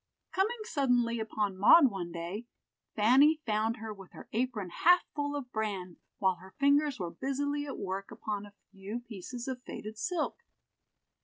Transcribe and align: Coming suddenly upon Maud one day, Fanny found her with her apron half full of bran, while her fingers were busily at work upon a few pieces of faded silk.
Coming 0.31 0.57
suddenly 0.63 1.19
upon 1.19 1.59
Maud 1.59 1.91
one 1.91 2.11
day, 2.11 2.47
Fanny 2.95 3.39
found 3.45 3.77
her 3.77 3.93
with 3.93 4.13
her 4.13 4.27
apron 4.33 4.71
half 4.71 5.01
full 5.13 5.35
of 5.35 5.51
bran, 5.51 5.97
while 6.17 6.37
her 6.37 6.55
fingers 6.57 6.97
were 6.97 7.11
busily 7.11 7.67
at 7.67 7.77
work 7.77 8.09
upon 8.09 8.47
a 8.47 8.53
few 8.71 9.01
pieces 9.01 9.47
of 9.47 9.61
faded 9.61 9.99
silk. 9.99 10.37